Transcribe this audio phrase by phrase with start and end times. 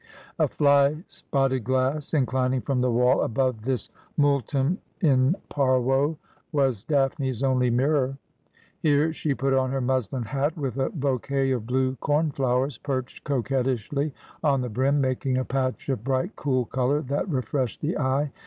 [0.39, 6.17] A fly spotted glass, inclining from the wall above this multum in parvo,
[6.51, 8.17] was Daphne's only mirror.
[8.79, 13.23] Here she put on her muslin hat, with a bouquet of blue corn flowers perched
[13.25, 14.11] coquettishly
[14.43, 18.31] on the brim, making a patch of bright cool colour that refreshed the eye.